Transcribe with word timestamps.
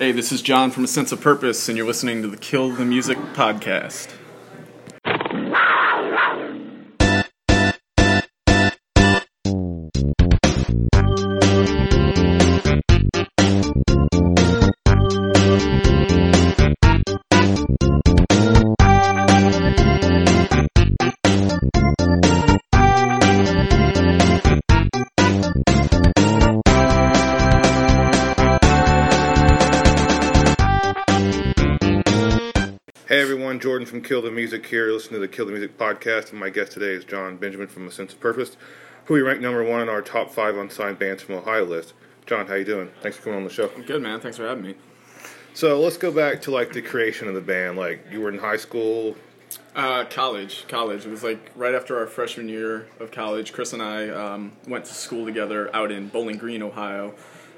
Hey, 0.00 0.12
this 0.12 0.32
is 0.32 0.40
John 0.40 0.70
from 0.70 0.84
A 0.84 0.86
Sense 0.86 1.12
of 1.12 1.20
Purpose, 1.20 1.68
and 1.68 1.76
you're 1.76 1.86
listening 1.86 2.22
to 2.22 2.28
the 2.28 2.38
Kill 2.38 2.70
the 2.70 2.86
Music 2.86 3.18
podcast. 3.34 4.08
Everyone, 33.50 33.60
Jordan 33.60 33.84
from 33.84 34.00
Kill 34.00 34.22
the 34.22 34.30
Music 34.30 34.64
here. 34.64 34.92
Listen 34.92 35.14
to 35.14 35.18
the 35.18 35.26
Kill 35.26 35.44
the 35.44 35.50
Music 35.50 35.76
podcast, 35.76 36.30
and 36.30 36.38
my 36.38 36.50
guest 36.50 36.70
today 36.70 36.92
is 36.92 37.04
John 37.04 37.36
Benjamin 37.36 37.66
from 37.66 37.88
A 37.88 37.90
Sense 37.90 38.12
of 38.12 38.20
Purpose, 38.20 38.56
who 39.06 39.14
we 39.14 39.22
ranked 39.22 39.42
number 39.42 39.64
one 39.64 39.80
on 39.80 39.88
our 39.88 40.02
top 40.02 40.30
five 40.30 40.56
unsigned 40.56 41.00
bands 41.00 41.20
from 41.20 41.34
Ohio 41.34 41.64
list. 41.64 41.92
John, 42.26 42.46
how 42.46 42.54
you 42.54 42.64
doing? 42.64 42.90
Thanks 43.02 43.16
for 43.16 43.24
coming 43.24 43.38
on 43.38 43.44
the 43.44 43.50
show. 43.50 43.66
Good, 43.66 44.02
man. 44.02 44.20
Thanks 44.20 44.36
for 44.36 44.46
having 44.46 44.62
me. 44.62 44.76
So 45.52 45.80
let's 45.80 45.96
go 45.96 46.12
back 46.12 46.42
to 46.42 46.52
like 46.52 46.72
the 46.72 46.80
creation 46.80 47.26
of 47.26 47.34
the 47.34 47.40
band. 47.40 47.76
Like 47.76 48.06
you 48.12 48.20
were 48.20 48.28
in 48.28 48.38
high 48.38 48.56
school. 48.56 49.16
Uh, 49.74 50.04
college, 50.04 50.68
college. 50.68 51.04
It 51.04 51.10
was 51.10 51.24
like 51.24 51.50
right 51.56 51.74
after 51.74 51.98
our 51.98 52.06
freshman 52.06 52.48
year 52.48 52.86
of 53.00 53.10
college. 53.10 53.52
Chris 53.52 53.72
and 53.72 53.82
I 53.82 54.10
um, 54.10 54.52
went 54.68 54.84
to 54.84 54.94
school 54.94 55.26
together 55.26 55.74
out 55.74 55.90
in 55.90 56.06
Bowling 56.06 56.38
Green, 56.38 56.62
Ohio, 56.62 57.14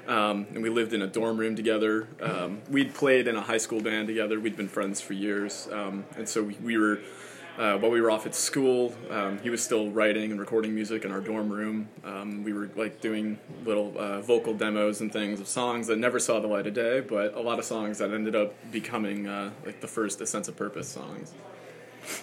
um, 0.07 0.47
and 0.53 0.63
we 0.63 0.69
lived 0.69 0.93
in 0.93 1.01
a 1.01 1.07
dorm 1.07 1.37
room 1.37 1.55
together. 1.55 2.07
Um, 2.21 2.61
we'd 2.69 2.93
played 2.93 3.27
in 3.27 3.35
a 3.35 3.41
high 3.41 3.57
school 3.57 3.81
band 3.81 4.07
together. 4.07 4.39
We'd 4.39 4.57
been 4.57 4.67
friends 4.67 5.01
for 5.01 5.13
years, 5.13 5.67
um, 5.71 6.05
and 6.17 6.27
so 6.27 6.43
we, 6.43 6.57
we 6.63 6.77
were. 6.77 6.99
Uh, 7.55 7.77
while 7.77 7.91
we 7.91 8.01
were 8.01 8.09
off 8.09 8.25
at 8.25 8.33
school, 8.33 8.95
um, 9.11 9.37
he 9.43 9.51
was 9.51 9.63
still 9.63 9.91
writing 9.91 10.31
and 10.31 10.39
recording 10.39 10.73
music 10.73 11.05
in 11.05 11.11
our 11.11 11.21
dorm 11.21 11.51
room. 11.51 11.87
Um, 12.03 12.43
we 12.43 12.51
were 12.51 12.71
like 12.75 12.99
doing 12.99 13.37
little 13.63 13.93
uh, 13.95 14.21
vocal 14.21 14.55
demos 14.55 15.01
and 15.01 15.13
things 15.13 15.39
of 15.39 15.47
songs 15.47 15.85
that 15.85 15.99
never 15.99 16.17
saw 16.17 16.39
the 16.39 16.47
light 16.47 16.65
of 16.65 16.73
day, 16.73 17.01
but 17.01 17.35
a 17.35 17.39
lot 17.39 17.59
of 17.59 17.65
songs 17.65 17.99
that 17.99 18.11
ended 18.11 18.35
up 18.35 18.55
becoming 18.71 19.27
uh, 19.27 19.51
like 19.67 19.81
the 19.81 19.87
first 19.87 20.19
A 20.21 20.25
Sense 20.25 20.47
of 20.47 20.55
Purpose 20.55 20.87
songs. 20.87 21.35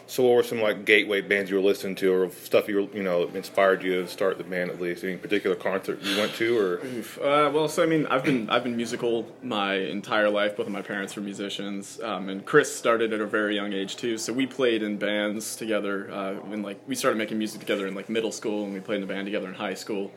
So 0.07 0.25
what 0.25 0.37
were 0.37 0.43
some 0.43 0.61
like 0.61 0.85
gateway 0.85 1.21
bands 1.21 1.51
you 1.51 1.57
were 1.57 1.63
listening 1.63 1.95
to, 1.97 2.13
or 2.13 2.31
stuff 2.31 2.69
you 2.69 2.77
were, 2.77 2.97
you 2.97 3.03
know 3.03 3.29
inspired 3.29 3.83
you 3.83 4.03
to 4.03 4.09
start 4.09 4.39
the 4.39 4.45
band 4.45 4.71
at 4.71 4.81
least? 4.81 5.05
Any 5.05 5.17
particular 5.17 5.57
concert 5.57 6.01
you 6.03 6.17
went 6.19 6.35
to, 6.35 6.59
or 6.59 6.81
Uh, 7.23 7.51
well, 7.51 7.69
so 7.69 7.83
I 7.83 7.87
mean, 7.87 8.07
I've 8.07 8.25
been 8.25 8.51
I've 8.51 8.65
been 8.65 8.77
musical 8.77 9.27
my 9.43 9.75
entire 9.75 10.29
life. 10.31 10.57
Both 10.57 10.67
of 10.67 10.73
my 10.73 10.83
parents 10.83 11.17
were 11.17 11.23
musicians, 11.23 12.01
um, 12.03 12.29
and 12.29 12.45
Chris 12.45 12.75
started 12.75 13.13
at 13.13 13.21
a 13.21 13.27
very 13.27 13.55
young 13.55 13.73
age 13.73 13.97
too. 13.97 14.19
So 14.19 14.33
we 14.33 14.47
played 14.47 14.83
in 14.83 14.99
bands 14.99 15.57
together. 15.57 16.11
Uh, 16.11 16.53
in 16.53 16.63
like 16.63 16.81
we 16.87 16.95
started 16.95 17.17
making 17.17 17.39
music 17.39 17.61
together 17.61 17.87
in 17.87 17.95
like 17.95 18.09
middle 18.09 18.33
school, 18.33 18.65
and 18.65 18.75
we 18.75 18.81
played 18.81 18.99
in 18.99 19.05
a 19.05 19.07
band 19.07 19.27
together 19.27 19.49
in 19.49 19.55
high 19.55 19.75
school. 19.75 20.13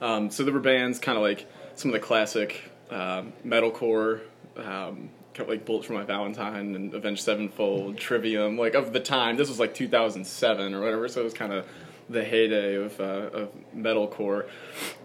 Um, 0.00 0.30
so 0.30 0.42
there 0.42 0.52
were 0.52 0.60
bands 0.60 0.98
kind 0.98 1.16
of 1.16 1.22
like 1.22 1.46
some 1.76 1.90
of 1.90 1.92
the 1.92 2.06
classic 2.06 2.70
uh, 2.90 3.22
metalcore. 3.44 4.20
Um, 4.56 5.10
like 5.38 5.64
Bullets 5.64 5.86
for 5.86 5.92
My 5.94 6.04
Valentine 6.04 6.74
and 6.74 6.94
Avenged 6.94 7.22
Sevenfold, 7.22 7.96
Trivium, 7.96 8.56
like 8.56 8.74
of 8.74 8.92
the 8.92 9.00
time. 9.00 9.36
This 9.36 9.48
was 9.48 9.58
like 9.58 9.74
2007 9.74 10.74
or 10.74 10.80
whatever, 10.80 11.08
so 11.08 11.20
it 11.20 11.24
was 11.24 11.34
kind 11.34 11.52
of 11.52 11.66
the 12.08 12.24
heyday 12.24 12.74
of, 12.76 12.98
uh, 13.00 13.04
of 13.32 13.50
metalcore. 13.74 14.48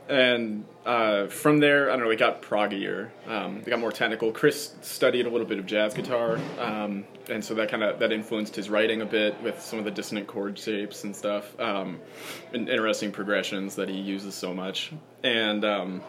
And 0.07 0.65
uh, 0.85 1.27
from 1.27 1.59
there, 1.59 1.89
I 1.89 1.95
don't 1.95 2.05
know, 2.05 2.11
it 2.11 2.17
got 2.17 2.41
proggier. 2.41 3.09
Um, 3.27 3.57
it 3.57 3.69
got 3.69 3.79
more 3.79 3.91
technical. 3.91 4.31
Chris 4.31 4.73
studied 4.81 5.27
a 5.27 5.29
little 5.29 5.45
bit 5.45 5.59
of 5.59 5.67
jazz 5.67 5.93
guitar, 5.93 6.39
um, 6.57 7.05
and 7.29 7.45
so 7.45 7.53
that 7.53 7.69
kind 7.69 7.83
of 7.83 7.99
that 7.99 8.11
influenced 8.11 8.55
his 8.55 8.71
writing 8.71 9.01
a 9.01 9.05
bit 9.05 9.39
with 9.43 9.61
some 9.61 9.77
of 9.77 9.85
the 9.85 9.91
dissonant 9.91 10.25
chord 10.25 10.57
shapes 10.57 11.03
and 11.03 11.15
stuff, 11.15 11.57
um, 11.59 11.99
and 12.53 12.69
interesting 12.69 13.11
progressions 13.11 13.75
that 13.75 13.87
he 13.87 13.99
uses 13.99 14.33
so 14.33 14.51
much. 14.51 14.91
And 15.23 15.63
um, 15.63 16.01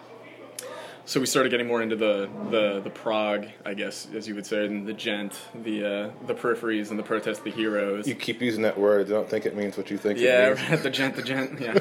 so 1.11 1.19
we 1.19 1.27
started 1.27 1.51
getting 1.51 1.67
more 1.67 1.83
into 1.83 1.97
the, 1.97 2.31
the, 2.51 2.81
the 2.85 2.91
prog, 2.91 3.49
I 3.67 3.75
guess, 3.75 4.07
as 4.15 4.29
you 4.29 4.37
would 4.37 4.47
say, 4.47 4.65
and 4.65 4.87
the 4.87 4.93
djent, 4.93 5.33
the 5.65 5.85
uh, 5.85 6.11
the 6.29 6.35
peripheries, 6.35 6.91
and 6.91 6.99
the 7.01 7.03
protest, 7.03 7.43
the 7.43 7.51
heroes. 7.51 8.07
you 8.07 8.15
keep 8.15 8.41
using 8.41 8.63
that 8.63 8.79
word? 8.79 9.09
I 9.09 9.11
don't 9.11 9.29
think 9.29 9.45
it 9.45 9.57
means 9.57 9.77
what 9.77 9.91
you 9.91 9.99
think. 9.99 10.21
yeah, 10.21 10.51
it 10.51 10.57
means. 10.59 10.71
right, 10.71 10.83
the 10.85 10.91
djent, 10.91 11.17
the 11.17 11.23
djent, 11.23 11.61
yeah, 11.61 11.79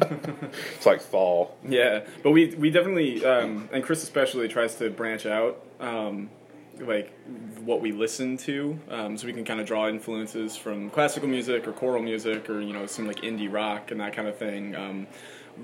it's 0.74 0.84
like 0.84 1.00
fall. 1.00 1.56
yeah. 1.64 2.00
But 2.24 2.32
we 2.32 2.52
we 2.56 2.70
definitely, 2.70 3.24
um, 3.24 3.68
and 3.72 3.84
Chris 3.84 4.02
especially 4.02 4.48
tries 4.48 4.74
to 4.76 4.90
branch 4.90 5.26
out, 5.26 5.64
um, 5.78 6.28
like 6.80 7.16
what 7.60 7.80
we 7.80 7.92
listen 7.92 8.36
to, 8.38 8.76
um, 8.88 9.16
so 9.16 9.28
we 9.28 9.32
can 9.32 9.44
kind 9.44 9.60
of 9.60 9.66
draw 9.68 9.88
influences 9.88 10.56
from 10.56 10.90
classical 10.90 11.28
music 11.28 11.68
or 11.68 11.72
choral 11.72 12.02
music 12.02 12.50
or 12.50 12.60
you 12.60 12.72
know 12.72 12.86
some 12.86 13.06
like 13.06 13.20
indie 13.20 13.52
rock 13.52 13.92
and 13.92 14.00
that 14.00 14.12
kind 14.12 14.26
of 14.26 14.36
thing. 14.36 14.74
Um, 14.74 15.06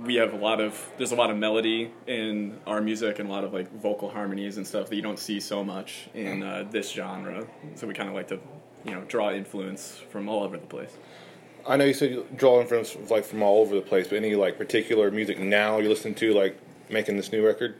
we 0.04 0.16
have 0.16 0.32
a 0.32 0.36
lot 0.36 0.60
of 0.60 0.92
there's 0.96 1.12
a 1.12 1.16
lot 1.16 1.30
of 1.30 1.36
melody 1.36 1.90
in 2.06 2.58
our 2.66 2.80
music 2.80 3.18
and 3.18 3.28
a 3.28 3.32
lot 3.32 3.44
of 3.44 3.52
like 3.52 3.70
vocal 3.80 4.10
harmonies 4.10 4.56
and 4.56 4.66
stuff 4.66 4.88
that 4.88 4.96
you 4.96 5.02
don't 5.02 5.18
see 5.18 5.40
so 5.40 5.64
much 5.64 6.08
in 6.14 6.42
uh, 6.42 6.64
this 6.70 6.90
genre. 6.90 7.46
So 7.74 7.86
we 7.86 7.94
kind 7.94 8.08
of 8.08 8.14
like 8.14 8.28
to 8.28 8.40
you 8.84 8.92
know 8.92 9.02
draw 9.02 9.32
influence 9.32 10.00
from 10.10 10.28
all 10.28 10.42
over 10.42 10.56
the 10.56 10.66
place. 10.66 10.96
I 11.66 11.76
know 11.76 11.84
you 11.84 11.94
said 11.94 12.10
you 12.10 12.26
draw 12.36 12.60
influence 12.60 12.96
like 13.10 13.24
from 13.24 13.42
all 13.42 13.60
over 13.60 13.74
the 13.74 13.82
place, 13.82 14.08
but 14.08 14.16
any 14.16 14.34
like 14.34 14.58
particular 14.58 15.10
music 15.10 15.38
now 15.38 15.78
you 15.78 15.88
listen 15.88 16.14
to, 16.14 16.32
like 16.32 16.58
making 16.88 17.16
this 17.16 17.32
new 17.32 17.44
record? 17.44 17.76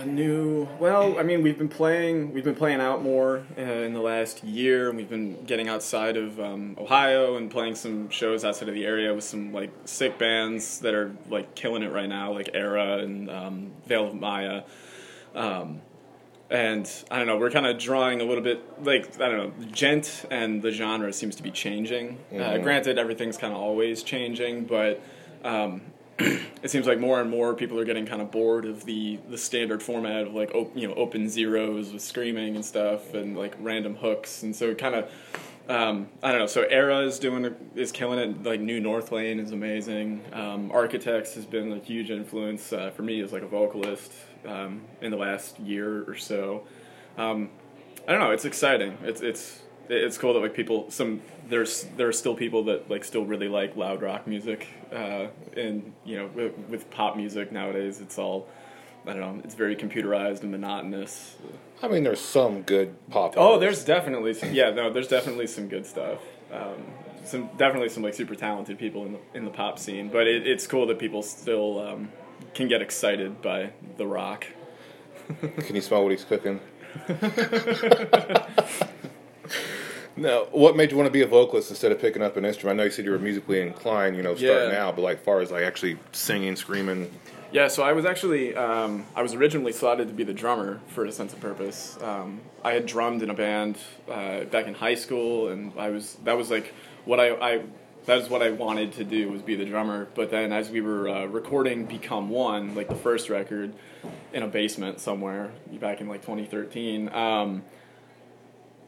Uh, 0.00 0.04
new 0.04 0.68
well 0.78 1.18
i 1.18 1.22
mean 1.22 1.42
we've 1.42 1.58
been 1.58 1.68
playing 1.68 2.32
we've 2.32 2.44
been 2.44 2.54
playing 2.54 2.80
out 2.80 3.02
more 3.02 3.44
uh, 3.58 3.60
in 3.60 3.92
the 3.92 4.00
last 4.00 4.42
year 4.44 4.88
and 4.88 4.96
we've 4.96 5.10
been 5.10 5.44
getting 5.44 5.68
outside 5.68 6.16
of 6.16 6.38
um, 6.40 6.74
ohio 6.78 7.36
and 7.36 7.50
playing 7.50 7.74
some 7.74 8.08
shows 8.08 8.44
outside 8.44 8.68
of 8.68 8.74
the 8.74 8.86
area 8.86 9.12
with 9.12 9.24
some 9.24 9.52
like 9.52 9.70
sick 9.84 10.16
bands 10.18 10.78
that 10.80 10.94
are 10.94 11.14
like 11.28 11.54
killing 11.54 11.82
it 11.82 11.92
right 11.92 12.08
now 12.08 12.32
like 12.32 12.48
Erra 12.54 12.98
and 13.02 13.28
um, 13.30 13.72
veil 13.86 14.06
of 14.08 14.14
maya 14.14 14.62
um, 15.34 15.80
and 16.48 16.90
i 17.10 17.18
don't 17.18 17.26
know 17.26 17.36
we're 17.36 17.50
kind 17.50 17.66
of 17.66 17.76
drawing 17.78 18.20
a 18.20 18.24
little 18.24 18.44
bit 18.44 18.62
like 18.84 19.20
i 19.20 19.28
don't 19.28 19.36
know 19.38 19.66
djent 19.72 20.24
and 20.30 20.62
the 20.62 20.70
genre 20.70 21.12
seems 21.12 21.36
to 21.36 21.42
be 21.42 21.50
changing 21.50 22.16
uh, 22.32 22.36
Mhm. 22.36 22.62
granted 22.62 22.98
everything's 22.98 23.36
kind 23.36 23.52
of 23.52 23.58
always 23.60 24.02
changing 24.02 24.64
but 24.64 25.02
um, 25.44 25.82
it 26.62 26.70
seems 26.70 26.86
like 26.86 26.98
more 26.98 27.20
and 27.20 27.30
more 27.30 27.54
people 27.54 27.78
are 27.78 27.84
getting 27.84 28.06
kind 28.06 28.20
of 28.20 28.30
bored 28.30 28.64
of 28.64 28.84
the 28.84 29.18
the 29.28 29.38
standard 29.38 29.82
format 29.82 30.26
of 30.26 30.34
like 30.34 30.54
op- 30.54 30.76
you 30.76 30.86
know 30.86 30.94
open 30.94 31.28
zeros 31.28 31.92
with 31.92 32.02
screaming 32.02 32.56
and 32.56 32.64
stuff 32.64 33.14
and 33.14 33.36
like 33.36 33.54
random 33.60 33.96
hooks 33.96 34.42
and 34.42 34.54
so 34.54 34.74
kind 34.74 34.94
of 34.94 35.10
um, 35.70 36.08
I 36.20 36.32
don't 36.32 36.40
know. 36.40 36.46
So 36.48 36.64
Erra 36.64 37.06
is 37.06 37.20
doing 37.20 37.54
is 37.76 37.92
killing 37.92 38.18
it. 38.18 38.42
Like 38.42 38.60
New 38.60 38.80
Northlane 38.80 39.38
is 39.38 39.52
amazing. 39.52 40.20
Um, 40.32 40.72
Architects 40.72 41.34
has 41.34 41.46
been 41.46 41.72
a 41.72 41.78
huge 41.78 42.10
influence 42.10 42.72
uh, 42.72 42.90
for 42.90 43.02
me 43.02 43.20
as 43.20 43.32
like 43.32 43.42
a 43.42 43.46
vocalist 43.46 44.12
um, 44.44 44.82
in 45.00 45.12
the 45.12 45.16
last 45.16 45.60
year 45.60 46.02
or 46.08 46.16
so. 46.16 46.66
Um, 47.16 47.50
I 48.08 48.12
don't 48.12 48.20
know. 48.20 48.32
It's 48.32 48.44
exciting. 48.44 48.98
It's 49.04 49.20
it's 49.20 49.60
it's 49.90 50.18
cool 50.18 50.34
that 50.34 50.40
like 50.40 50.54
people 50.54 50.90
some 50.90 51.20
there's 51.48 51.86
there 51.96 52.08
are 52.08 52.12
still 52.12 52.34
people 52.34 52.64
that 52.64 52.90
like 52.90 53.04
still 53.04 53.24
really 53.24 53.48
like 53.48 53.76
loud 53.76 54.02
rock 54.02 54.26
music 54.26 54.68
uh, 54.92 55.26
and 55.56 55.92
you 56.04 56.16
know 56.16 56.26
with, 56.34 56.56
with 56.68 56.90
pop 56.90 57.16
music 57.16 57.52
nowadays 57.52 58.00
it's 58.00 58.18
all 58.18 58.48
I 59.06 59.12
don't 59.14 59.20
know 59.20 59.40
it's 59.44 59.54
very 59.54 59.76
computerized 59.76 60.42
and 60.42 60.50
monotonous. 60.50 61.36
I 61.82 61.88
mean, 61.88 62.04
there's 62.04 62.20
some 62.20 62.60
good 62.60 62.94
pop. 63.08 63.32
Oh, 63.38 63.58
there's 63.58 63.82
definitely 63.84 64.34
some, 64.34 64.52
yeah 64.52 64.70
no 64.70 64.92
there's 64.92 65.08
definitely 65.08 65.46
some 65.46 65.68
good 65.68 65.86
stuff. 65.86 66.20
Um, 66.52 66.84
some 67.24 67.48
definitely 67.56 67.88
some 67.88 68.02
like 68.02 68.14
super 68.14 68.34
talented 68.34 68.78
people 68.78 69.06
in 69.06 69.12
the 69.12 69.18
in 69.34 69.44
the 69.44 69.50
pop 69.50 69.78
scene, 69.78 70.08
but 70.08 70.26
it, 70.26 70.46
it's 70.46 70.66
cool 70.66 70.86
that 70.86 70.98
people 70.98 71.22
still 71.22 71.80
um, 71.80 72.10
can 72.54 72.68
get 72.68 72.82
excited 72.82 73.40
by 73.42 73.70
the 73.96 74.06
rock. 74.06 74.46
Can 75.40 75.76
you 75.76 75.80
smell 75.80 76.02
what 76.02 76.10
he's 76.10 76.24
cooking? 76.24 76.60
no. 80.20 80.46
What 80.52 80.76
made 80.76 80.90
you 80.90 80.96
want 80.96 81.06
to 81.06 81.12
be 81.12 81.22
a 81.22 81.26
vocalist 81.26 81.70
instead 81.70 81.90
of 81.92 82.00
picking 82.00 82.22
up 82.22 82.36
an 82.36 82.44
instrument? 82.44 82.76
I 82.76 82.82
know 82.82 82.84
you 82.84 82.90
said 82.90 83.04
you 83.04 83.10
were 83.10 83.18
musically 83.18 83.60
inclined, 83.60 84.16
you 84.16 84.22
know, 84.22 84.34
starting 84.36 84.70
Yeah. 84.72 84.86
out, 84.86 84.96
but 84.96 85.02
like 85.02 85.22
far 85.24 85.40
as 85.40 85.50
like 85.50 85.64
actually 85.64 85.98
singing, 86.12 86.56
screaming. 86.56 87.10
Yeah, 87.52 87.66
so 87.66 87.82
I 87.82 87.92
was 87.94 88.04
actually 88.04 88.54
um, 88.54 89.04
I 89.16 89.22
was 89.22 89.34
originally 89.34 89.72
slotted 89.72 90.06
to 90.08 90.14
be 90.14 90.22
the 90.22 90.32
drummer 90.34 90.80
for 90.88 91.04
a 91.04 91.10
sense 91.12 91.32
of 91.32 91.40
purpose. 91.40 91.98
Um, 92.00 92.40
I 92.62 92.72
had 92.72 92.86
drummed 92.86 93.22
in 93.22 93.30
a 93.30 93.34
band 93.34 93.76
uh, 94.08 94.44
back 94.44 94.66
in 94.66 94.74
high 94.74 94.94
school, 94.94 95.48
and 95.48 95.72
I 95.76 95.90
was 95.90 96.14
that 96.24 96.36
was 96.36 96.50
like 96.50 96.72
what 97.06 97.18
I, 97.18 97.30
I 97.34 97.62
that 98.06 98.16
was 98.16 98.30
what 98.30 98.40
I 98.42 98.50
wanted 98.50 98.92
to 98.92 99.04
do 99.04 99.30
was 99.30 99.42
be 99.42 99.56
the 99.56 99.64
drummer. 99.64 100.06
But 100.14 100.30
then 100.30 100.52
as 100.52 100.70
we 100.70 100.80
were 100.80 101.08
uh, 101.08 101.24
recording 101.26 101.86
Become 101.86 102.28
One, 102.30 102.74
like 102.76 102.88
the 102.88 102.94
first 102.94 103.28
record, 103.30 103.72
in 104.32 104.42
a 104.44 104.48
basement 104.48 105.00
somewhere 105.00 105.50
back 105.80 106.00
in 106.00 106.08
like 106.08 106.20
2013. 106.22 107.12
Um, 107.12 107.62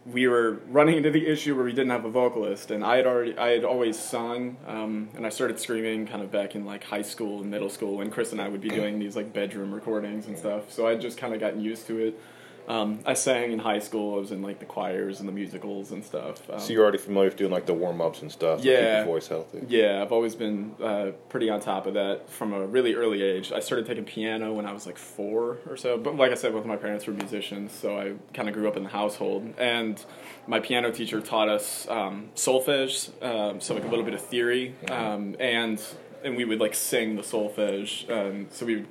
we 0.04 0.26
were 0.26 0.60
running 0.68 0.96
into 0.96 1.10
the 1.10 1.26
issue 1.26 1.54
where 1.54 1.64
we 1.64 1.72
didn't 1.72 1.90
have 1.90 2.04
a 2.04 2.10
vocalist, 2.10 2.70
and 2.70 2.84
I 2.84 2.96
had 2.96 3.06
already 3.06 3.36
I 3.38 3.50
had 3.50 3.64
always 3.64 3.98
sung, 3.98 4.56
um, 4.66 5.10
and 5.14 5.24
I 5.24 5.28
started 5.28 5.60
screaming 5.60 6.06
kind 6.06 6.22
of 6.22 6.32
back 6.32 6.54
in 6.54 6.64
like 6.64 6.84
high 6.84 7.02
school 7.02 7.40
and 7.40 7.50
middle 7.50 7.70
school 7.70 7.98
when 7.98 8.10
Chris 8.10 8.32
and 8.32 8.40
I 8.40 8.48
would 8.48 8.60
be 8.60 8.68
doing 8.68 8.98
these 8.98 9.14
like 9.14 9.32
bedroom 9.32 9.72
recordings 9.72 10.26
and 10.26 10.36
stuff. 10.36 10.72
So 10.72 10.86
I 10.86 10.96
just 10.96 11.18
kind 11.18 11.34
of 11.34 11.40
gotten 11.40 11.60
used 11.60 11.86
to 11.86 11.98
it. 11.98 12.20
Um, 12.68 13.00
I 13.04 13.14
sang 13.14 13.50
in 13.52 13.58
high 13.58 13.80
school. 13.80 14.16
I 14.16 14.20
was 14.20 14.30
in 14.30 14.40
like 14.40 14.60
the 14.60 14.64
choirs 14.66 15.18
and 15.20 15.28
the 15.28 15.32
musicals 15.32 15.90
and 15.90 16.04
stuff. 16.04 16.48
Um, 16.48 16.60
So 16.60 16.72
you're 16.72 16.82
already 16.82 16.98
familiar 16.98 17.28
with 17.28 17.36
doing 17.36 17.50
like 17.50 17.66
the 17.66 17.74
warm 17.74 18.00
ups 18.00 18.22
and 18.22 18.30
stuff. 18.30 18.58
to 18.58 18.64
keep 18.64 18.72
your 18.96 19.04
voice 19.14 19.26
healthy. 19.28 19.62
yeah, 19.68 20.00
I've 20.00 20.12
always 20.12 20.34
been 20.36 20.74
uh, 20.82 21.10
pretty 21.28 21.50
on 21.50 21.60
top 21.60 21.86
of 21.86 21.94
that 21.94 22.30
from 22.30 22.52
a 22.52 22.64
really 22.66 22.94
early 22.94 23.22
age. 23.22 23.50
I 23.52 23.60
started 23.60 23.86
taking 23.86 24.04
piano 24.04 24.52
when 24.52 24.64
I 24.66 24.72
was 24.72 24.86
like 24.86 24.96
four 24.96 25.58
or 25.68 25.76
so, 25.76 25.98
but 25.98 26.16
like 26.16 26.30
I 26.30 26.34
said, 26.34 26.52
both 26.52 26.64
my 26.64 26.76
parents 26.76 27.06
were 27.06 27.12
musicians, 27.14 27.72
so 27.72 27.98
I 27.98 28.14
kind 28.32 28.48
of 28.48 28.54
grew 28.54 28.68
up 28.68 28.76
in 28.76 28.84
the 28.84 28.90
household. 28.90 29.52
And 29.58 30.02
my 30.46 30.60
piano 30.60 30.92
teacher 30.92 31.20
taught 31.20 31.48
us 31.48 31.86
um, 31.88 32.30
solfege, 32.36 33.10
um, 33.22 33.60
so 33.60 33.74
like 33.74 33.84
a 33.84 33.88
little 33.88 34.04
bit 34.04 34.14
of 34.14 34.20
theory, 34.20 34.74
um, 34.88 35.34
and 35.40 35.82
and 36.24 36.36
we 36.36 36.44
would 36.44 36.60
like 36.60 36.74
sing 36.74 37.16
the 37.16 37.22
solfege. 37.22 38.08
Um, 38.08 38.46
so 38.50 38.64
we, 38.64 38.76
would, 38.76 38.86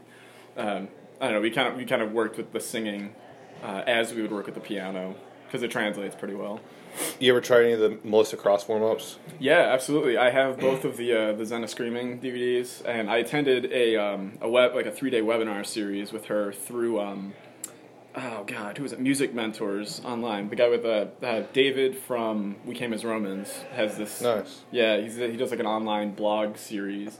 um, 0.57 0.89
I 1.21 1.25
don't 1.27 1.35
know, 1.35 1.41
we 1.41 1.51
kind 1.51 1.67
of 1.69 1.75
we 1.77 1.85
kind 1.85 2.01
of 2.01 2.11
worked 2.11 2.35
with 2.35 2.51
the 2.51 2.59
singing 2.59 3.15
uh, 3.61 3.83
as 3.87 4.13
we 4.13 4.21
would 4.21 4.31
work 4.31 4.45
with 4.45 4.55
the 4.55 4.61
piano 4.61 5.15
because 5.45 5.63
it 5.63 5.71
translates 5.71 6.15
pretty 6.15 6.33
well. 6.33 6.61
You 7.19 7.31
ever 7.31 7.41
tried 7.41 7.63
any 7.63 7.73
of 7.73 7.79
the 7.79 7.97
Melissa 8.03 8.37
Cross 8.37 8.67
warm 8.67 8.83
ups? 8.83 9.17
Yeah, 9.39 9.59
absolutely. 9.59 10.17
I 10.17 10.29
have 10.29 10.59
both 10.59 10.85
of 10.85 10.97
the 10.97 11.13
uh, 11.13 11.33
the 11.33 11.45
Zen 11.45 11.63
of 11.63 11.69
Screaming 11.69 12.19
DVDs, 12.19 12.85
and 12.85 13.09
I 13.09 13.17
attended 13.17 13.71
a 13.71 13.95
um, 13.95 14.37
a 14.41 14.49
web 14.49 14.75
like 14.75 14.85
a 14.85 14.91
three 14.91 15.09
day 15.09 15.21
webinar 15.21 15.65
series 15.65 16.11
with 16.11 16.25
her 16.25 16.51
through 16.51 16.99
um, 16.99 17.33
oh 18.15 18.43
god, 18.45 18.77
who 18.77 18.83
was 18.83 18.93
it? 18.93 18.99
Music 18.99 19.33
Mentors 19.33 20.01
online. 20.03 20.49
The 20.49 20.55
guy 20.55 20.69
with 20.69 20.85
uh, 20.85 21.07
uh, 21.25 21.43
David 21.53 21.97
from 21.97 22.57
We 22.65 22.75
Came 22.75 22.93
as 22.93 23.05
Romans 23.05 23.51
has 23.73 23.97
this. 23.97 24.21
Nice. 24.21 24.61
Yeah, 24.71 24.97
he's, 24.97 25.15
he 25.15 25.37
does 25.37 25.51
like 25.51 25.59
an 25.59 25.65
online 25.65 26.13
blog 26.13 26.57
series, 26.57 27.17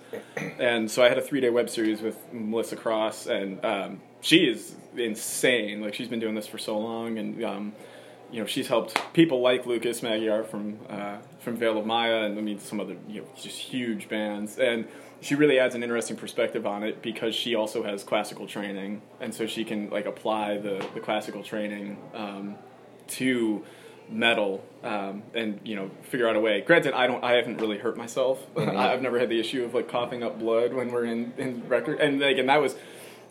and 0.60 0.90
so 0.90 1.04
I 1.04 1.10
had 1.10 1.18
a 1.18 1.22
three 1.22 1.42
day 1.42 1.50
web 1.50 1.70
series 1.70 2.02
with 2.02 2.18
Melissa 2.34 2.76
Cross, 2.76 3.28
and 3.28 3.64
um, 3.64 4.02
she 4.22 4.46
is 4.46 4.76
insane. 4.96 5.82
Like 5.82 5.94
she's 5.94 6.08
been 6.08 6.20
doing 6.20 6.36
this 6.36 6.48
for 6.48 6.58
so 6.58 6.78
long, 6.78 7.18
and 7.18 7.44
um, 7.44 7.74
you 8.32 8.40
know 8.40 8.46
she's 8.46 8.68
helped 8.68 8.98
people 9.14 9.42
like 9.42 9.66
Lukas 9.66 10.02
Magyar 10.02 10.44
from 10.44 10.80
uh, 10.90 11.18
from 11.40 11.58
Veil 11.58 11.78
of 11.78 11.86
Maya, 11.86 12.24
and 12.24 12.38
I 12.38 12.42
mean 12.42 12.60
some 12.60 12.80
other 12.80 12.96
you 13.08 13.22
know 13.22 13.28
just 13.36 13.58
huge 13.58 14.08
bands, 14.08 14.58
and 14.58 14.88
she 15.20 15.36
really 15.36 15.60
adds 15.60 15.76
an 15.76 15.84
interesting 15.84 16.18
perspective 16.18 16.66
on 16.66 16.84
it 16.84 17.02
because 17.02 17.36
she 17.36 17.56
also 17.56 17.84
has 17.84 18.04
classical 18.04 18.48
training, 18.48 19.02
and 19.20 19.34
so 19.34 19.48
she 19.48 19.66
can 19.66 19.90
like 19.90 20.06
apply 20.06 20.58
the 20.58 20.86
the 20.94 21.00
classical 21.00 21.44
training 21.44 21.98
um, 22.14 22.56
to 23.08 23.64
metal 24.10 24.62
um, 24.84 25.24
and 25.34 25.60
you 25.64 25.76
know 25.76 25.90
figure 26.04 26.28
out 26.28 26.36
a 26.36 26.40
way. 26.40 26.62
Granted 26.62 26.94
i 26.94 27.08
don't 27.08 27.24
i 27.24 27.34
haven't 27.34 27.58
really 27.58 27.78
hurt 27.78 27.98
myself. 27.98 28.46
I've 28.58 29.02
never 29.02 29.20
had 29.20 29.30
the 29.30 29.40
issue 29.40 29.64
of 29.64 29.74
like 29.74 29.88
coughing 29.88 30.24
up 30.24 30.40
blood 30.40 30.74
when 30.74 30.92
we're 30.92 31.06
in 31.06 31.34
in 31.38 31.68
record. 31.68 32.00
And 32.00 32.20
like 32.20 32.38
and 32.38 32.50
that 32.50 32.62
was 32.62 32.76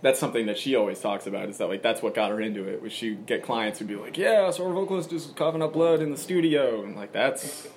that's 0.03 0.19
something 0.19 0.47
that 0.47 0.59
she 0.59 0.75
always 0.75 1.01
talks 1.01 1.27
about 1.27 1.49
is 1.49 1.59
that 1.59 1.69
like 1.69 1.83
that's 1.83 2.03
what 2.03 2.15
got 2.15 2.31
her 2.31 2.41
into 2.41 2.65
it 2.65 2.83
was 2.83 2.93
she 2.93 3.15
get 3.15 3.43
clients 3.43 3.79
who'd 3.79 3.89
be 3.89 3.97
like 3.97 4.17
yeah 4.17 4.51
so 4.51 4.67
our 4.67 4.73
vocalist 4.73 5.13
is 5.13 5.27
coughing 5.37 5.63
up 5.63 5.73
blood 5.73 6.01
in 6.01 6.11
the 6.11 6.17
studio 6.17 6.83
and 6.83 6.97
like 6.97 7.13
that's 7.13 7.69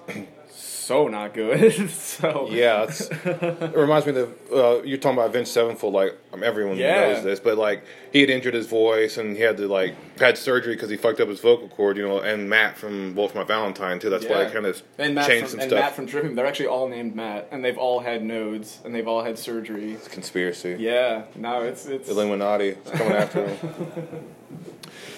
so 0.84 1.08
not 1.08 1.34
good 1.34 1.90
so 1.90 2.48
Yeah, 2.52 2.84
it's, 2.84 3.02
it 3.10 3.76
reminds 3.76 4.06
me 4.06 4.16
of 4.20 4.34
uh, 4.54 4.82
you're 4.84 4.98
talking 4.98 5.18
about 5.18 5.30
Avenged 5.30 5.50
Sevenfold. 5.52 5.94
Like 5.94 6.18
um, 6.34 6.44
everyone 6.44 6.78
Yeah. 6.78 7.12
knows 7.14 7.24
this, 7.24 7.40
but 7.40 7.58
like 7.58 7.84
he 8.12 8.22
had 8.22 8.30
injured 8.30 8.54
his 8.54 8.68
voice 8.68 9.18
and 9.18 9.36
he 9.36 9.42
had 9.42 9.58
to 9.58 9.68
like 9.68 9.96
had 10.20 10.38
surgery 10.38 10.76
because 10.76 10.90
he 10.90 10.98
fucked 10.98 11.20
up 11.20 11.28
his 11.30 11.40
vocal 11.40 11.68
cord. 11.70 11.98
You 11.98 12.08
know, 12.08 12.20
and 12.20 12.50
Matt 12.50 12.78
from 12.78 13.16
Wolf 13.16 13.34
My 13.36 13.44
Valentine 13.44 14.00
too. 14.00 14.10
That's 14.10 14.26
why 14.26 14.46
I 14.46 14.50
kind 14.50 14.66
of 14.66 14.82
and 14.98 15.16
Matt 15.16 15.28
changed 15.28 15.42
from, 15.44 15.50
some 15.52 15.60
and 15.62 15.70
stuff. 15.70 15.80
Matt 15.80 15.96
from 15.96 16.08
Trivium, 16.08 16.36
they're 16.36 16.46
actually 16.46 16.68
all 16.68 16.88
named 16.90 17.16
Matt, 17.16 17.48
and 17.52 17.64
they've 17.64 17.78
all 17.78 18.00
had 18.02 18.24
nodes, 18.24 18.80
and 18.86 18.94
they've 18.94 19.08
all 19.08 19.24
had 19.24 19.40
surgery. 19.40 19.98
Conspiracy. 20.10 20.76
Yeah, 20.80 21.24
no, 21.36 21.62
it's 21.64 21.86
it's 21.86 22.10
Illuminati 22.10 22.70
is 22.70 22.90
coming 22.92 23.14
after 23.14 23.48
him. 23.48 24.26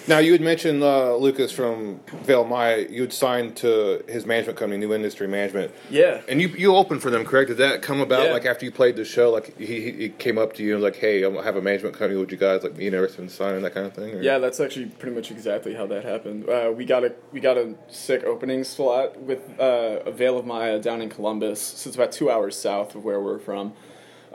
Now 0.08 0.20
you 0.20 0.34
had 0.34 0.42
mentioned 0.42 0.84
uh, 0.84 1.16
Lukas 1.16 1.52
from 1.52 2.00
Veil 2.24 2.44
Maya. 2.46 2.86
You 2.88 3.02
had 3.02 3.14
signed 3.14 3.56
to 3.58 4.04
his 4.08 4.26
management 4.26 4.58
company, 4.60 4.78
New 4.78 4.94
Industry 4.94 5.28
Management, 5.28 5.74
yeah. 5.90 6.22
and 6.30 6.40
you 6.40 6.50
you 6.50 6.76
opened 6.76 7.02
for 7.02 7.10
them, 7.10 7.26
correct? 7.26 7.48
Did 7.48 7.58
that 7.58 7.82
come 7.82 8.00
about 8.02 8.28
Yeah. 8.28 8.34
like 8.34 8.46
after 8.46 8.66
you 8.66 8.72
played 8.72 8.98
the 8.98 9.06
show? 9.06 9.32
Like 9.32 9.58
he, 9.58 9.92
he 9.92 10.10
came 10.10 10.38
up 10.38 10.54
to 10.54 10.64
you 10.64 10.76
and 10.76 10.84
was 10.84 10.92
like, 10.92 11.00
"Hey, 11.02 11.26
I 11.26 11.44
have 11.44 11.56
a 11.56 11.62
management 11.62 11.96
company. 11.96 12.20
Would 12.20 12.32
you 12.32 12.38
guys 12.38 12.62
like 12.62 12.78
be 12.78 12.86
interested 12.86 13.22
in 13.22 13.30
signing 13.30 13.64
that 13.64 13.74
kind 13.74 13.88
of 13.88 13.94
thing?" 13.94 14.14
Or? 14.14 14.22
Yeah, 14.22 14.38
that's 14.38 14.60
actually 14.60 14.86
pretty 14.88 15.16
much 15.16 15.32
exactly 15.32 15.74
how 15.74 15.88
that 15.88 16.04
happened. 16.06 16.48
Uh, 16.48 16.72
we 16.76 16.86
got 16.86 17.04
a 17.04 17.14
we 17.32 17.40
got 17.40 17.58
a 17.58 17.74
sick 17.88 18.24
opening 18.26 18.64
slot 18.64 19.20
with 19.20 19.42
uh, 19.60 20.02
a 20.06 20.12
Veil 20.12 20.38
of 20.38 20.46
Maya 20.46 20.80
down 20.80 21.02
in 21.02 21.10
Columbus, 21.10 21.60
so 21.60 21.88
it's 21.88 21.98
about 21.98 22.12
two 22.12 22.30
hours 22.30 22.56
south 22.56 22.94
of 22.94 23.04
where 23.04 23.20
we're 23.20 23.40
from. 23.40 23.74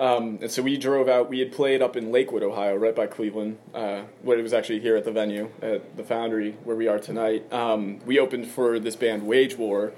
Um, 0.00 0.38
and 0.40 0.50
so 0.50 0.62
we 0.62 0.78
drove 0.78 1.10
out. 1.10 1.28
We 1.28 1.40
had 1.40 1.52
played 1.52 1.82
up 1.82 1.94
in 1.94 2.10
Lakewood, 2.10 2.42
Ohio, 2.42 2.74
right 2.74 2.96
by 2.96 3.06
Cleveland. 3.06 3.58
Uh, 3.74 4.04
where 4.22 4.38
it 4.38 4.42
was 4.42 4.54
actually 4.54 4.80
here 4.80 4.96
at 4.96 5.04
the 5.04 5.12
venue 5.12 5.50
at 5.60 5.98
the 5.98 6.02
Foundry 6.04 6.52
where 6.64 6.74
we 6.74 6.88
are 6.88 6.98
tonight. 6.98 7.52
Um, 7.52 8.00
we 8.06 8.18
opened 8.18 8.46
for 8.46 8.78
this 8.78 8.96
band 8.96 9.26
Wage 9.26 9.58
War, 9.58 9.92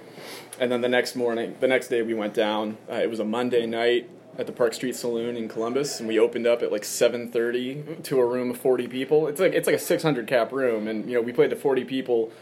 and 0.58 0.72
then 0.72 0.80
the 0.80 0.88
next 0.88 1.14
morning, 1.14 1.56
the 1.60 1.68
next 1.68 1.86
day, 1.86 2.02
we 2.02 2.14
went 2.14 2.34
down. 2.34 2.78
Uh, 2.90 2.94
it 2.94 3.10
was 3.10 3.20
a 3.20 3.24
Monday 3.24 3.64
night 3.64 4.10
at 4.36 4.46
the 4.46 4.52
Park 4.52 4.74
Street 4.74 4.96
Saloon 4.96 5.36
in 5.36 5.48
Columbus, 5.48 6.00
and 6.00 6.08
we 6.08 6.18
opened 6.18 6.48
up 6.48 6.62
at 6.62 6.72
like 6.72 6.82
7:30 6.82 8.02
to 8.02 8.18
a 8.18 8.26
room 8.26 8.50
of 8.50 8.58
40 8.58 8.88
people. 8.88 9.28
It's 9.28 9.38
like 9.38 9.52
it's 9.52 9.68
like 9.68 9.76
a 9.76 9.78
600 9.78 10.26
cap 10.26 10.50
room, 10.50 10.88
and 10.88 11.08
you 11.08 11.14
know 11.14 11.22
we 11.22 11.32
played 11.32 11.50
to 11.50 11.56
40 11.56 11.84
people 11.84 12.32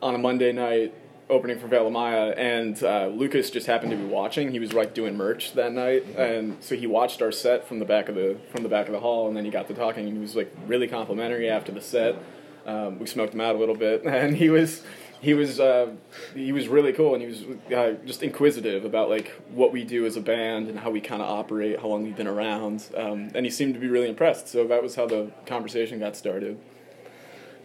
on 0.00 0.14
a 0.14 0.18
Monday 0.18 0.52
night 0.52 0.94
opening 1.28 1.58
for 1.58 1.66
Veil 1.66 1.90
Maya, 1.90 2.32
and 2.36 2.82
uh, 2.82 3.08
Lukas 3.08 3.50
just 3.50 3.66
happened 3.66 3.90
to 3.90 3.96
be 3.96 4.04
watching. 4.04 4.50
He 4.52 4.58
was 4.58 4.72
like 4.72 4.94
doing 4.94 5.16
merch 5.16 5.52
that 5.54 5.72
night, 5.72 6.04
and 6.16 6.56
so 6.60 6.76
he 6.76 6.86
watched 6.86 7.20
our 7.22 7.32
set 7.32 7.66
from 7.66 7.78
the 7.78 7.84
back 7.84 8.08
of 8.08 8.14
the 8.14 8.36
from 8.50 8.62
the 8.62 8.68
back 8.68 8.86
of 8.86 8.92
the 8.92 9.00
hall, 9.00 9.28
and 9.28 9.36
then 9.36 9.44
he 9.44 9.50
got 9.50 9.66
to 9.68 9.74
talking, 9.74 10.06
and 10.06 10.16
he 10.16 10.20
was 10.20 10.36
like 10.36 10.52
really 10.66 10.86
complimentary 10.86 11.48
after 11.48 11.72
the 11.72 11.80
set. 11.80 12.16
Um, 12.64 12.98
we 12.98 13.06
smoked 13.06 13.34
him 13.34 13.40
out 13.40 13.56
a 13.56 13.58
little 13.58 13.76
bit, 13.76 14.02
and 14.06 14.36
he 14.36 14.50
was 14.50 14.82
he 15.20 15.34
was 15.34 15.58
uh, 15.58 15.92
he 16.34 16.52
was 16.52 16.68
really 16.68 16.92
cool, 16.92 17.14
and 17.14 17.22
he 17.22 17.28
was 17.28 17.44
uh, 17.74 17.94
just 18.04 18.22
inquisitive 18.22 18.84
about 18.84 19.08
like 19.08 19.28
what 19.50 19.72
we 19.72 19.84
do 19.84 20.06
as 20.06 20.16
a 20.16 20.20
band 20.20 20.68
and 20.68 20.78
how 20.78 20.90
we 20.90 21.00
kind 21.00 21.22
of 21.22 21.28
operate, 21.28 21.80
how 21.80 21.88
long 21.88 22.04
we've 22.04 22.16
been 22.16 22.28
around, 22.28 22.88
um, 22.96 23.30
and 23.34 23.44
he 23.44 23.50
seemed 23.50 23.74
to 23.74 23.80
be 23.80 23.88
really 23.88 24.08
impressed. 24.08 24.48
So 24.48 24.66
that 24.68 24.82
was 24.82 24.94
how 24.94 25.06
the 25.06 25.30
conversation 25.46 25.98
got 25.98 26.16
started. 26.16 26.58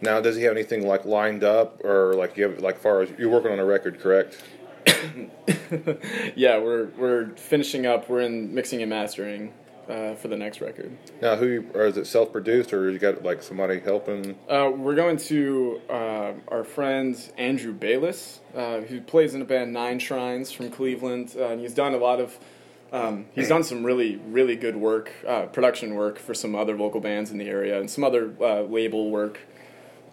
Now, 0.02 0.20
does 0.20 0.36
he 0.36 0.42
have 0.42 0.52
anything 0.52 0.86
like 0.86 1.04
lined 1.04 1.44
up 1.44 1.82
or 1.84 2.14
like 2.14 2.36
you 2.36 2.42
have 2.48 2.58
like 2.60 2.78
far 2.78 3.02
as 3.02 3.10
you're 3.18 3.30
working 3.30 3.52
on 3.52 3.60
a 3.60 3.64
record, 3.64 4.00
correct? 4.00 4.42
yeah, 6.34 6.58
we're 6.58 6.86
we're 6.98 7.28
finishing 7.36 7.86
up. 7.86 8.08
We're 8.08 8.20
in 8.22 8.52
mixing 8.52 8.82
and 8.82 8.90
mastering 8.90 9.52
uh, 9.88 10.14
for 10.16 10.26
the 10.26 10.36
next 10.36 10.60
record. 10.60 10.96
Now, 11.20 11.36
who 11.36 11.46
you- 11.46 11.70
or 11.74 11.86
is 11.86 11.96
it 11.96 12.06
self-produced 12.08 12.72
or 12.72 12.90
you 12.90 12.98
got 12.98 13.22
like 13.22 13.44
somebody 13.44 13.78
helping? 13.78 14.36
Uh, 14.48 14.72
we're 14.74 14.96
going 14.96 15.18
to 15.18 15.80
uh, 15.88 16.32
our 16.48 16.64
friend 16.64 17.16
Andrew 17.38 17.72
Bayless, 17.72 18.40
uh, 18.56 18.80
who 18.80 19.00
plays 19.00 19.34
in 19.34 19.42
a 19.42 19.44
band 19.44 19.72
Nine 19.72 20.00
Shrines 20.00 20.50
from 20.50 20.68
Cleveland, 20.70 21.34
uh, 21.38 21.46
and 21.48 21.60
he's 21.60 21.74
done 21.74 21.94
a 21.94 21.98
lot 21.98 22.18
of. 22.20 22.38
Um, 22.92 23.24
he's 23.34 23.48
done 23.48 23.64
some 23.64 23.84
really, 23.86 24.16
really 24.16 24.54
good 24.54 24.76
work, 24.76 25.10
uh, 25.26 25.46
production 25.46 25.94
work 25.94 26.18
for 26.18 26.34
some 26.34 26.54
other 26.54 26.76
local 26.76 27.00
bands 27.00 27.30
in 27.30 27.38
the 27.38 27.46
area, 27.48 27.80
and 27.80 27.90
some 27.90 28.04
other 28.04 28.34
uh, 28.38 28.60
label 28.62 29.10
work. 29.10 29.38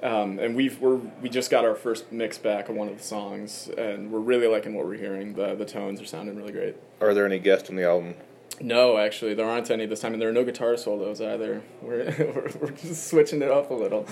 Um, 0.01 0.39
and 0.39 0.56
we've 0.56 0.79
we're, 0.79 0.96
we 1.22 1.29
just 1.29 1.51
got 1.51 1.65
our 1.65 1.75
first 1.75 2.12
mix 2.12 2.38
back 2.38 2.70
of 2.70 2.75
one 2.75 2.88
of 2.88 2.98
the 2.98 3.03
songs, 3.03 3.70
and 3.77 4.12
we're 4.12 4.20
really 4.20 4.48
liking 4.48 4.74
what 4.74 4.86
we're 4.86 4.96
hearing. 4.96 5.34
The 5.34 5.56
the 5.56 5.65
tones 5.65 6.00
are 6.01 6.06
sounding 6.06 6.36
really 6.38 6.51
great. 6.53 6.75
Are 7.01 7.13
there 7.13 7.25
any 7.25 7.39
guests 7.39 7.70
on 7.70 7.75
the 7.75 7.84
album? 7.84 8.15
No, 8.62 8.98
actually, 8.98 9.34
there 9.36 9.46
aren't 9.48 9.70
any 9.72 9.86
this 9.86 10.01
time, 10.01 10.12
and 10.13 10.22
there 10.22 10.27
are 10.29 10.34
no 10.34 10.44
guitar 10.44 10.75
solos 10.77 11.22
either. 11.22 11.62
We're 11.82 12.06
we're, 12.18 12.51
we're 12.62 12.72
just 12.72 13.08
switching 13.08 13.41
it 13.41 13.50
up 13.51 13.72
a 13.72 13.74
little. 13.74 14.06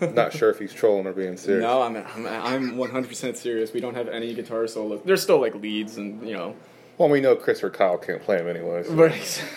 Not 0.00 0.32
sure 0.32 0.50
if 0.50 0.58
he's 0.58 0.72
trolling 0.72 1.06
or 1.06 1.12
being 1.12 1.36
serious. 1.36 1.62
no, 1.62 1.82
I'm 1.82 1.96
I'm 1.96 2.26
I'm 2.26 2.72
100% 2.76 3.36
serious. 3.36 3.72
We 3.72 3.80
don't 3.80 3.94
have 3.96 4.08
any 4.08 4.32
guitar 4.34 4.66
solos. 4.68 5.00
There's 5.04 5.22
still 5.22 5.40
like 5.40 5.54
leads 5.56 5.96
and 5.96 6.26
you 6.26 6.34
know, 6.36 6.54
Well, 6.98 7.08
we 7.08 7.20
know 7.20 7.34
Chris 7.36 7.62
or 7.64 7.70
Kyle 7.70 7.98
can't 7.98 8.22
play 8.22 8.38
him 8.38 8.48
anyways. 8.48 8.88
but 8.88 9.12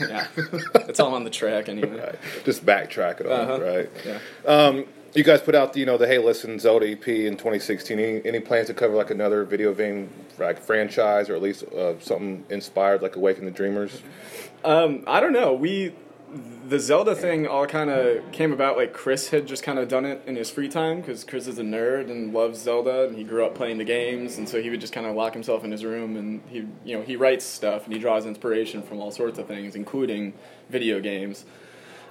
yeah, 0.09 0.27
it's 0.87 0.99
all 0.99 1.13
on 1.13 1.23
the 1.25 1.29
track 1.29 1.69
anyway. 1.69 1.99
Right. 1.99 2.15
Just 2.43 2.65
backtrack 2.65 3.21
it 3.21 3.27
on, 3.27 3.31
Uh-huh. 3.31 3.61
right? 3.63 3.89
Yeah. 4.05 4.19
Um, 4.51 4.85
you 5.13 5.23
guys 5.23 5.41
put 5.41 5.55
out, 5.55 5.73
the, 5.73 5.79
you 5.79 5.85
know, 5.85 5.97
the 5.97 6.07
Hey 6.07 6.17
Listen 6.17 6.59
Zelda 6.59 6.89
EP 6.89 7.07
in 7.07 7.33
2016. 7.33 7.99
Any, 7.99 8.25
any 8.25 8.39
plans 8.39 8.67
to 8.67 8.73
cover 8.73 8.95
like 8.95 9.11
another 9.11 9.43
video 9.43 9.73
game 9.73 10.09
like 10.39 10.59
franchise 10.59 11.29
or 11.29 11.35
at 11.35 11.41
least 11.41 11.63
uh, 11.65 11.99
something 11.99 12.43
inspired 12.49 13.01
like 13.01 13.15
Awaken 13.15 13.45
the 13.45 13.51
Dreamers? 13.51 14.01
Um, 14.63 15.03
I 15.07 15.19
don't 15.19 15.33
know. 15.33 15.53
We 15.53 15.93
the 16.67 16.79
Zelda 16.79 17.13
thing 17.13 17.45
all 17.45 17.67
kind 17.67 17.91
of 17.91 18.31
came 18.31 18.51
about 18.51 18.75
like 18.75 18.91
Chris 18.91 19.29
had 19.29 19.45
just 19.45 19.61
kind 19.61 19.77
of 19.77 19.87
done 19.87 20.03
it 20.03 20.23
in 20.25 20.35
his 20.35 20.49
free 20.49 20.67
time 20.67 20.99
because 20.99 21.23
Chris 21.23 21.45
is 21.45 21.59
a 21.59 21.63
nerd 21.63 22.09
and 22.09 22.33
loves 22.33 22.59
Zelda 22.59 23.05
and 23.05 23.15
he 23.15 23.23
grew 23.23 23.45
up 23.45 23.53
playing 23.53 23.77
the 23.77 23.83
games 23.83 24.37
and 24.37 24.49
so 24.49 24.59
he 24.59 24.71
would 24.71 24.81
just 24.81 24.93
kind 24.93 25.05
of 25.05 25.15
lock 25.15 25.33
himself 25.33 25.63
in 25.63 25.71
his 25.71 25.85
room 25.85 26.15
and 26.15 26.41
he 26.49 26.65
you 26.83 26.97
know 26.97 27.03
he 27.03 27.15
writes 27.15 27.45
stuff 27.45 27.85
and 27.85 27.93
he 27.93 27.99
draws 27.99 28.25
inspiration 28.25 28.81
from 28.81 28.99
all 28.99 29.11
sorts 29.11 29.37
of 29.37 29.47
things 29.47 29.75
including 29.75 30.33
video 30.69 30.99
games. 30.99 31.45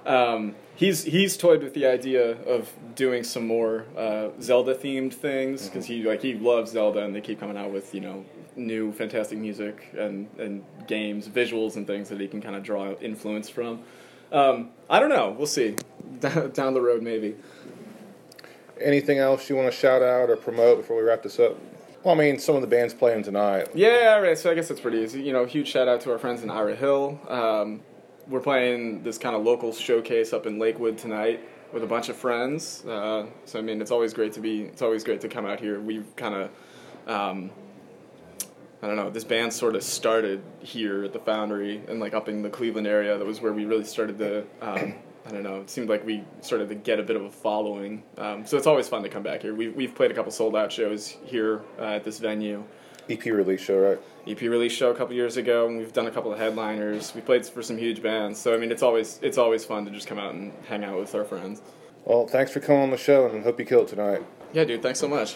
Um, 0.05 0.55
he's 0.75 1.03
he's 1.03 1.37
toyed 1.37 1.63
with 1.63 1.73
the 1.73 1.85
idea 1.85 2.31
of 2.43 2.71
doing 2.95 3.23
some 3.23 3.47
more 3.47 3.85
uh, 3.97 4.29
Zelda 4.41 4.75
themed 4.75 5.13
things 5.13 5.67
because 5.67 5.85
he 5.85 6.03
like 6.03 6.21
he 6.21 6.33
loves 6.33 6.71
Zelda 6.71 7.03
and 7.03 7.15
they 7.15 7.21
keep 7.21 7.39
coming 7.39 7.57
out 7.57 7.71
with 7.71 7.93
you 7.93 8.01
know 8.01 8.25
new 8.55 8.91
fantastic 8.91 9.37
music 9.37 9.89
and 9.97 10.27
and 10.37 10.63
games, 10.87 11.27
visuals 11.27 11.75
and 11.75 11.87
things 11.87 12.09
that 12.09 12.19
he 12.19 12.27
can 12.27 12.41
kind 12.41 12.55
of 12.55 12.63
draw 12.63 12.91
influence 12.99 13.49
from. 13.49 13.81
Um, 14.31 14.71
I 14.89 14.99
don't 14.99 15.09
know. 15.09 15.35
We'll 15.37 15.47
see 15.47 15.75
down 16.19 16.73
the 16.73 16.81
road 16.81 17.01
maybe. 17.01 17.35
Anything 18.81 19.19
else 19.19 19.49
you 19.49 19.55
want 19.55 19.71
to 19.71 19.77
shout 19.77 20.01
out 20.01 20.29
or 20.29 20.35
promote 20.35 20.77
before 20.77 20.97
we 20.97 21.03
wrap 21.03 21.21
this 21.21 21.39
up? 21.39 21.55
Well, 22.03 22.15
I 22.15 22.17
mean, 22.17 22.37
some 22.37 22.55
of 22.55 22.61
the 22.61 22.67
bands 22.67 22.93
playing 22.93 23.23
tonight. 23.23 23.69
Yeah, 23.73 24.17
right. 24.17 24.37
So 24.37 24.51
I 24.51 24.55
guess 24.55 24.67
that's 24.67 24.81
pretty 24.81 24.97
easy. 24.97 25.21
You 25.21 25.31
know, 25.31 25.45
huge 25.45 25.69
shout 25.69 25.87
out 25.87 26.01
to 26.01 26.11
our 26.11 26.17
friends 26.17 26.43
in 26.43 26.49
Ira 26.49 26.75
Hill. 26.75 27.19
Um, 27.29 27.81
we're 28.27 28.39
playing 28.39 29.03
this 29.03 29.17
kind 29.17 29.35
of 29.35 29.43
local 29.43 29.73
showcase 29.73 30.33
up 30.33 30.45
in 30.45 30.59
Lakewood 30.59 30.97
tonight 30.97 31.47
with 31.71 31.83
a 31.83 31.87
bunch 31.87 32.09
of 32.09 32.15
friends. 32.15 32.85
Uh, 32.85 33.25
so 33.45 33.59
I 33.59 33.61
mean, 33.61 33.81
it's 33.81 33.91
always 33.91 34.13
great 34.13 34.33
to 34.33 34.39
be. 34.39 34.63
It's 34.63 34.81
always 34.81 35.03
great 35.03 35.21
to 35.21 35.29
come 35.29 35.45
out 35.45 35.59
here. 35.59 35.79
We've 35.79 36.15
kind 36.15 36.35
of. 36.35 36.49
Um, 37.07 37.51
I 38.81 38.87
don't 38.87 38.97
know. 38.97 39.09
This 39.09 39.23
band 39.23 39.53
sort 39.53 39.77
of 39.77 39.83
started 39.83 40.43
here 40.59 41.05
at 41.05 41.13
the 41.13 41.19
Foundry 41.19 41.81
and 41.87 42.01
like 42.01 42.13
up 42.13 42.27
in 42.27 42.41
the 42.41 42.49
Cleveland 42.49 42.85
area. 42.85 43.17
That 43.17 43.25
was 43.25 43.39
where 43.39 43.53
we 43.53 43.65
really 43.65 43.85
started 43.85 44.17
to. 44.19 44.45
Um, 44.61 44.95
I 45.25 45.31
don't 45.31 45.43
know. 45.43 45.61
It 45.61 45.69
seemed 45.69 45.87
like 45.87 46.05
we 46.05 46.23
started 46.41 46.67
to 46.67 46.75
get 46.75 46.99
a 46.99 47.03
bit 47.03 47.15
of 47.15 47.23
a 47.23 47.31
following. 47.31 48.03
Um, 48.17 48.45
so 48.45 48.57
it's 48.57 48.67
always 48.67 48.89
fun 48.89 49.03
to 49.03 49.09
come 49.09 49.23
back 49.23 49.41
here. 49.41 49.55
We've 49.55 49.73
we've 49.73 49.95
played 49.95 50.11
a 50.11 50.13
couple 50.13 50.31
sold 50.31 50.55
out 50.55 50.71
shows 50.71 51.15
here 51.23 51.61
uh, 51.79 51.95
at 51.95 52.03
this 52.03 52.19
venue. 52.19 52.63
EP 53.09 53.23
release 53.25 53.61
show, 53.61 53.77
right? 53.79 53.99
EP 54.25 54.39
release 54.41 54.71
show 54.71 54.89
a 54.89 54.95
couple 54.95 55.13
years 55.13 55.37
ago, 55.37 55.67
and 55.67 55.77
we've 55.77 55.91
done 55.91 56.07
a 56.07 56.11
couple 56.11 56.31
of 56.31 56.39
headliners. 56.39 57.13
We 57.13 57.21
played 57.21 57.45
for 57.45 57.61
some 57.61 57.77
huge 57.77 58.01
bands. 58.01 58.39
So 58.39 58.53
I 58.53 58.57
mean, 58.57 58.71
it's 58.71 58.83
always 58.83 59.19
it's 59.21 59.37
always 59.37 59.65
fun 59.65 59.85
to 59.85 59.91
just 59.91 60.07
come 60.07 60.17
out 60.17 60.33
and 60.33 60.53
hang 60.67 60.83
out 60.83 60.99
with 60.99 61.13
our 61.13 61.25
friends. 61.25 61.61
Well, 62.05 62.27
thanks 62.27 62.51
for 62.51 62.59
coming 62.59 62.83
on 62.83 62.89
the 62.89 62.97
show, 62.97 63.27
and 63.27 63.43
hope 63.43 63.59
you 63.59 63.65
kill 63.65 63.81
it 63.81 63.89
tonight. 63.89 64.23
Yeah, 64.53 64.63
dude. 64.63 64.81
Thanks 64.81 64.99
so 64.99 65.07
much. 65.07 65.35